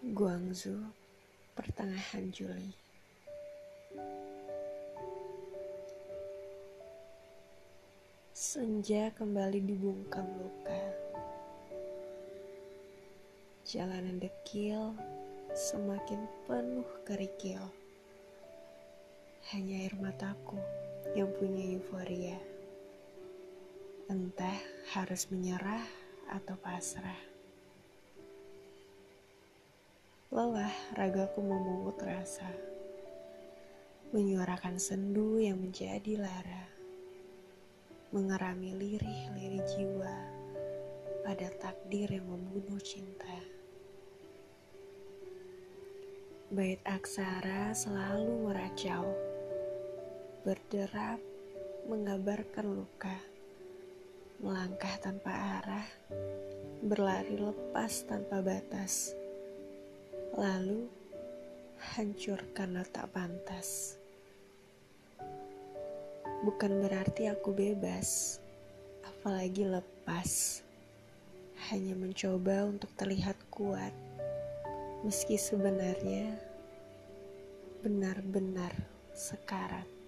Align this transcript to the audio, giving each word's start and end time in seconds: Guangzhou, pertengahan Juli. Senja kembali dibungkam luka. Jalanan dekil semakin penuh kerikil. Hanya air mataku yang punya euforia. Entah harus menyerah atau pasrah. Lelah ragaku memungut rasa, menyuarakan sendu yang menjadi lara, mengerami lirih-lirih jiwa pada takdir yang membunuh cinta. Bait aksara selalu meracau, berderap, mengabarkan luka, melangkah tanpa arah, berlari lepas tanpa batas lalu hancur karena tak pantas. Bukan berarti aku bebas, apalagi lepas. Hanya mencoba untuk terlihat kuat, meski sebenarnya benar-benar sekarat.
Guangzhou, 0.00 0.80
pertengahan 1.52 2.32
Juli. 2.32 2.72
Senja 8.32 9.12
kembali 9.12 9.60
dibungkam 9.60 10.24
luka. 10.40 10.80
Jalanan 13.68 14.16
dekil 14.24 14.96
semakin 15.52 16.24
penuh 16.48 16.88
kerikil. 17.04 17.60
Hanya 19.52 19.84
air 19.84 19.92
mataku 20.00 20.56
yang 21.12 21.28
punya 21.36 21.76
euforia. 21.76 22.40
Entah 24.08 24.64
harus 24.96 25.28
menyerah 25.28 25.84
atau 26.32 26.56
pasrah. 26.56 27.39
Lelah 30.30 30.70
ragaku 30.94 31.42
memungut 31.42 31.98
rasa, 32.06 32.46
menyuarakan 34.14 34.78
sendu 34.78 35.42
yang 35.42 35.58
menjadi 35.58 36.22
lara, 36.22 36.70
mengerami 38.14 38.78
lirih-lirih 38.78 39.66
jiwa 39.74 40.16
pada 41.26 41.50
takdir 41.58 42.14
yang 42.14 42.30
membunuh 42.30 42.78
cinta. 42.78 43.42
Bait 46.54 46.78
aksara 46.86 47.74
selalu 47.74 48.46
meracau, 48.46 49.10
berderap, 50.46 51.18
mengabarkan 51.90 52.70
luka, 52.70 53.18
melangkah 54.38 54.94
tanpa 55.02 55.58
arah, 55.58 55.88
berlari 56.86 57.34
lepas 57.34 58.06
tanpa 58.06 58.38
batas 58.46 59.18
lalu 60.40 60.88
hancur 61.92 62.40
karena 62.56 62.80
tak 62.88 63.12
pantas. 63.12 64.00
Bukan 66.40 66.80
berarti 66.80 67.28
aku 67.28 67.52
bebas, 67.52 68.40
apalagi 69.04 69.68
lepas. 69.68 70.64
Hanya 71.68 71.92
mencoba 71.92 72.64
untuk 72.64 72.88
terlihat 72.96 73.36
kuat, 73.52 73.92
meski 75.04 75.36
sebenarnya 75.36 76.40
benar-benar 77.84 78.72
sekarat. 79.12 79.99